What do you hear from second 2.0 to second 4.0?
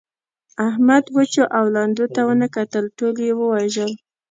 ته و نه کتل؛ ټول يې ووژل.